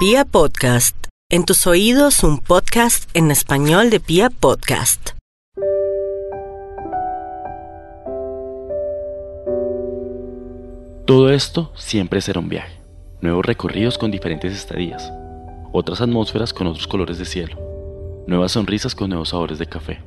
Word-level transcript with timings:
Pia 0.00 0.24
Podcast. 0.24 0.96
En 1.30 1.44
tus 1.44 1.68
oídos, 1.68 2.24
un 2.24 2.38
podcast 2.38 3.08
en 3.14 3.30
español 3.30 3.90
de 3.90 4.00
Pia 4.00 4.28
Podcast. 4.28 5.10
Todo 11.06 11.30
esto 11.30 11.72
siempre 11.76 12.20
será 12.20 12.40
un 12.40 12.48
viaje. 12.48 12.80
Nuevos 13.20 13.46
recorridos 13.46 13.96
con 13.96 14.10
diferentes 14.10 14.52
estadías. 14.52 15.12
Otras 15.72 16.00
atmósferas 16.00 16.52
con 16.52 16.66
otros 16.66 16.88
colores 16.88 17.18
de 17.18 17.24
cielo. 17.24 17.56
Nuevas 18.26 18.50
sonrisas 18.50 18.96
con 18.96 19.10
nuevos 19.10 19.28
sabores 19.28 19.60
de 19.60 19.66
café. 19.66 20.00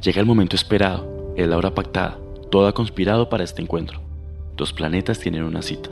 Llega 0.00 0.20
el 0.20 0.26
momento 0.26 0.54
esperado, 0.54 1.34
es 1.36 1.48
la 1.48 1.56
hora 1.56 1.74
pactada, 1.74 2.18
todo 2.52 2.68
ha 2.68 2.72
conspirado 2.72 3.28
para 3.28 3.42
este 3.42 3.62
encuentro. 3.62 4.00
Dos 4.56 4.72
planetas 4.72 5.18
tienen 5.18 5.42
una 5.42 5.60
cita. 5.60 5.90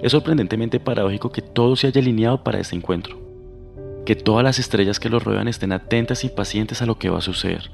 Es 0.00 0.12
sorprendentemente 0.12 0.78
paradójico 0.78 1.32
que 1.32 1.42
todo 1.42 1.74
se 1.74 1.88
haya 1.88 2.00
alineado 2.00 2.44
para 2.44 2.60
este 2.60 2.76
encuentro. 2.76 3.18
Que 4.06 4.14
todas 4.14 4.44
las 4.44 4.58
estrellas 4.58 5.00
que 5.00 5.08
lo 5.08 5.18
rodean 5.18 5.48
estén 5.48 5.72
atentas 5.72 6.24
y 6.24 6.28
pacientes 6.28 6.80
a 6.80 6.86
lo 6.86 6.98
que 6.98 7.10
va 7.10 7.18
a 7.18 7.22
suceder. 7.22 7.70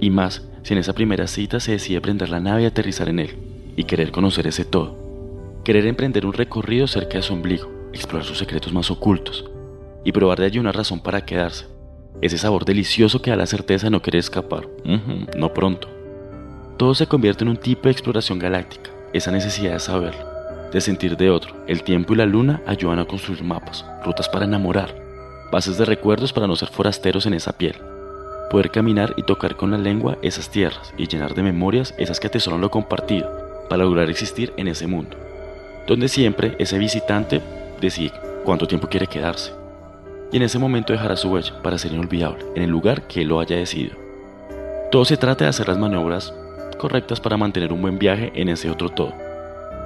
Y 0.00 0.10
más, 0.10 0.48
si 0.62 0.74
en 0.74 0.78
esa 0.78 0.92
primera 0.92 1.26
cita 1.26 1.58
se 1.58 1.72
decide 1.72 2.00
prender 2.00 2.28
la 2.28 2.40
nave 2.40 2.62
y 2.62 2.66
aterrizar 2.66 3.08
en 3.08 3.18
él, 3.18 3.36
y 3.76 3.84
querer 3.84 4.12
conocer 4.12 4.46
ese 4.46 4.64
todo. 4.64 4.96
Querer 5.64 5.86
emprender 5.86 6.24
un 6.24 6.32
recorrido 6.32 6.86
cerca 6.86 7.18
de 7.18 7.22
su 7.22 7.34
ombligo, 7.34 7.68
explorar 7.92 8.26
sus 8.26 8.38
secretos 8.38 8.72
más 8.72 8.90
ocultos, 8.90 9.44
y 10.04 10.12
probar 10.12 10.38
de 10.38 10.46
allí 10.46 10.58
una 10.58 10.72
razón 10.72 11.00
para 11.00 11.24
quedarse. 11.24 11.66
Ese 12.22 12.38
sabor 12.38 12.64
delicioso 12.64 13.20
que 13.20 13.30
da 13.30 13.36
la 13.36 13.46
certeza 13.46 13.86
de 13.86 13.90
no 13.90 14.02
querer 14.02 14.20
escapar. 14.20 14.68
no 15.36 15.52
pronto. 15.52 15.88
Todo 16.78 16.94
se 16.94 17.06
convierte 17.06 17.44
en 17.44 17.50
un 17.50 17.56
tipo 17.56 17.82
de 17.82 17.90
exploración 17.90 18.38
galáctica, 18.38 18.90
esa 19.12 19.32
necesidad 19.32 19.72
de 19.72 19.80
saberlo 19.80 20.29
de 20.72 20.80
sentir 20.80 21.16
de 21.16 21.30
otro. 21.30 21.54
El 21.66 21.82
tiempo 21.82 22.12
y 22.12 22.16
la 22.16 22.26
luna 22.26 22.62
ayudan 22.66 22.98
a 22.98 23.04
construir 23.04 23.42
mapas, 23.42 23.84
rutas 24.04 24.28
para 24.28 24.44
enamorar, 24.44 24.94
bases 25.50 25.78
de 25.78 25.84
recuerdos 25.84 26.32
para 26.32 26.46
no 26.46 26.56
ser 26.56 26.68
forasteros 26.68 27.26
en 27.26 27.34
esa 27.34 27.52
piel. 27.52 27.76
Poder 28.50 28.70
caminar 28.70 29.14
y 29.16 29.22
tocar 29.22 29.56
con 29.56 29.70
la 29.70 29.78
lengua 29.78 30.18
esas 30.22 30.50
tierras 30.50 30.92
y 30.96 31.06
llenar 31.06 31.34
de 31.34 31.42
memorias 31.42 31.94
esas 31.98 32.18
que 32.18 32.26
atesoran 32.26 32.60
lo 32.60 32.70
compartido 32.70 33.30
para 33.68 33.84
lograr 33.84 34.10
existir 34.10 34.52
en 34.56 34.68
ese 34.68 34.86
mundo, 34.86 35.16
donde 35.86 36.08
siempre 36.08 36.56
ese 36.58 36.78
visitante 36.78 37.40
decide 37.80 38.12
cuánto 38.44 38.66
tiempo 38.66 38.88
quiere 38.88 39.06
quedarse. 39.06 39.52
Y 40.32 40.36
en 40.36 40.42
ese 40.42 40.58
momento 40.58 40.92
dejará 40.92 41.16
su 41.16 41.30
huella 41.30 41.60
para 41.62 41.78
ser 41.78 41.92
inolvidable 41.92 42.44
en 42.54 42.62
el 42.62 42.70
lugar 42.70 43.06
que 43.06 43.22
él 43.22 43.28
lo 43.28 43.40
haya 43.40 43.56
decidido. 43.56 43.96
Todo 44.90 45.04
se 45.04 45.16
trata 45.16 45.44
de 45.44 45.50
hacer 45.50 45.68
las 45.68 45.78
maniobras 45.78 46.32
correctas 46.78 47.20
para 47.20 47.36
mantener 47.36 47.72
un 47.72 47.82
buen 47.82 47.98
viaje 47.98 48.32
en 48.34 48.48
ese 48.48 48.70
otro 48.70 48.88
todo 48.88 49.29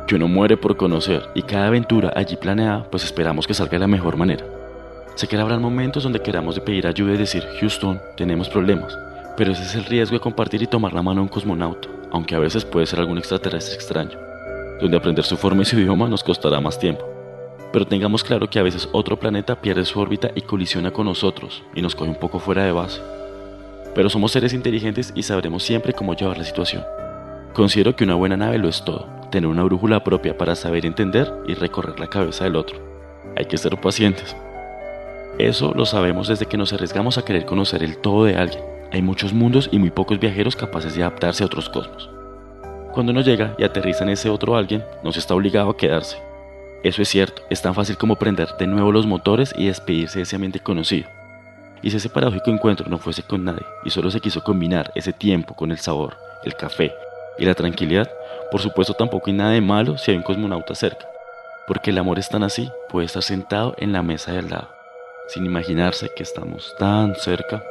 que 0.06 0.16
uno 0.16 0.28
muere 0.28 0.56
por 0.56 0.77
conocer 0.77 1.22
y 1.34 1.42
cada 1.42 1.69
aventura 1.69 2.12
allí 2.14 2.36
planeada, 2.36 2.84
pues 2.91 3.05
esperamos 3.05 3.47
que 3.47 3.55
salga 3.55 3.72
de 3.72 3.78
la 3.78 3.86
mejor 3.86 4.16
manera. 4.16 4.44
Sé 5.14 5.27
que 5.27 5.36
habrá 5.36 5.58
momentos 5.58 6.02
donde 6.02 6.20
queramos 6.20 6.58
pedir 6.61 6.86
ayuda 6.86 7.14
y 7.14 7.16
decir, 7.16 7.46
Houston, 7.61 8.00
tenemos 8.16 8.48
problemas, 8.48 8.98
pero 9.36 9.52
ese 9.52 9.62
es 9.62 9.74
el 9.77 9.84
riesgo 9.84 10.16
de 10.16 10.20
compartir 10.20 10.62
y 10.62 10.66
tomar 10.66 10.92
la 10.92 11.02
mano 11.02 11.20
a 11.20 11.23
un 11.23 11.28
cosmonauta, 11.28 11.89
aunque 12.11 12.34
a 12.34 12.39
veces 12.39 12.64
puede 12.64 12.86
ser 12.86 12.98
algún 13.01 13.18
extraterrestre 13.18 13.77
extraño, 13.77 14.18
donde 14.80 14.96
aprender 14.96 15.24
su 15.24 15.36
forma 15.36 15.62
y 15.62 15.64
su 15.64 15.78
idioma 15.78 16.08
nos 16.08 16.24
costará 16.24 16.61
más 16.61 16.78
tiempo. 16.78 17.05
Pero 17.73 17.86
tengamos 17.86 18.23
claro 18.23 18.51
que 18.51 18.58
a 18.58 18.62
veces 18.62 18.89
otro 18.92 19.18
planeta 19.18 19.61
pierde 19.61 19.84
su 19.84 19.98
órbita 19.98 20.30
y 20.34 20.42
colisiona 20.42 20.90
con 20.90 21.07
nosotros 21.07 21.62
y 21.74 21.83
nos 21.83 21.95
coge 21.95 22.11
un 22.11 22.18
poco 22.18 22.39
fuera 22.39 22.64
de 22.64 22.73
base. 22.73 23.01
Pero 23.95 24.11
somos 24.11 24.33
seres 24.33 24.52
inteligentes 24.52 25.12
y 25.14 25.23
sabremos 25.23 25.62
siempre 25.62 25.92
cómo 25.92 26.14
llevar 26.14 26.39
la 26.39 26.45
situación. 26.45 26.84
Considero 27.52 27.95
que 27.95 28.05
una 28.05 28.14
buena 28.14 28.36
nave 28.36 28.58
lo 28.58 28.68
es 28.68 28.84
todo, 28.84 29.07
tener 29.34 29.50
una 29.50 29.64
brújula 29.64 30.05
propia 30.05 30.39
para 30.39 30.55
saber 30.55 30.86
entender 30.86 31.33
y 31.48 31.55
recorrer 31.55 31.98
la 31.98 32.06
cabeza 32.06 32.45
del 32.45 32.55
otro. 32.55 32.78
Hay 33.36 33.46
que 33.46 33.58
ser 33.58 33.77
pacientes. 33.80 34.36
Eso 35.39 35.72
lo 35.74 35.86
sabemos 35.86 36.28
desde 36.28 36.46
que 36.46 36.56
nos 36.56 36.72
arriesgamos 36.72 37.18
a 37.18 37.24
querer 37.24 37.45
conocer 37.45 37.83
el 37.83 37.96
todo 37.96 38.27
de 38.27 38.36
alguien. 38.36 38.62
Hay 38.92 39.02
muchos 39.02 39.33
mundos 39.33 39.68
y 39.72 39.80
muy 39.80 39.90
pocos 39.90 40.20
viajeros 40.20 40.55
capaces 40.55 40.95
de 40.95 41.02
adaptarse 41.02 41.42
a 41.42 41.46
otros 41.46 41.68
cosmos. 41.68 42.08
Cuando 42.92 43.11
uno 43.11 43.22
llega 43.22 43.56
y 43.58 43.64
aterriza 43.64 44.05
en 44.05 44.11
ese 44.11 44.30
otro 44.30 44.56
alguien, 44.56 44.84
no 45.02 45.11
se 45.11 45.18
está 45.18 45.34
obligado 45.34 45.70
a 45.70 45.77
quedarse. 45.77 46.16
Eso 46.84 47.02
es 47.02 47.08
cierto, 47.08 47.42
es 47.51 47.61
tan 47.61 47.74
fácil 47.74 47.96
como 47.96 48.14
prender 48.14 48.51
de 48.56 48.68
nuevo 48.68 48.92
los 48.92 49.05
motores 49.05 49.52
y 49.58 49.66
despedirse 49.66 50.20
de 50.20 50.22
ese 50.22 50.36
ambiente 50.36 50.61
conocido. 50.61 51.08
Y 51.83 51.90
si 51.90 51.96
ese 51.96 52.08
paradójico 52.08 52.52
encuentro 52.52 52.89
no 52.89 52.98
fuese 52.98 53.24
con 53.24 53.42
nadie 53.42 53.66
y 53.84 53.90
solo 53.90 54.12
se 54.12 54.20
quiso 54.20 54.45
combinar 54.45 54.92
ese 54.95 55.12
tiempo 55.12 55.56
con 55.56 55.72
el 55.72 55.78
sabor, 55.78 56.16
el 56.45 56.55
café 56.55 56.92
y 57.39 57.45
la 57.45 57.55
tranquilidad, 57.55 58.11
por 58.50 58.61
supuesto 58.61 58.95
tampoco 58.95 59.30
hay 59.30 59.36
nada 59.36 59.50
de 59.50 59.61
malo 59.61 59.98
si 59.98 60.11
hay 60.11 60.17
un 60.17 60.22
cosmonauta 60.22 60.74
cerca, 60.74 61.06
porque 61.67 61.90
el 61.90 61.98
amor 61.98 62.18
es 62.18 62.28
tan 62.28 62.42
así, 62.42 62.70
puede 62.89 63.06
estar 63.06 63.22
sentado 63.22 63.74
en 63.78 63.92
la 63.92 64.02
mesa 64.02 64.33
de 64.33 64.39
al 64.39 64.50
lado, 64.50 64.68
sin 65.28 65.46
imaginarse 65.46 66.11
que 66.14 66.22
estamos 66.22 66.74
tan 66.78 67.14
cerca 67.17 67.62